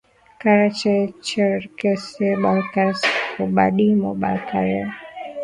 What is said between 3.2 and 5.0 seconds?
Kabardino Balkaria